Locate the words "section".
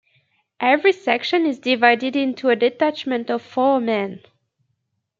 0.93-1.45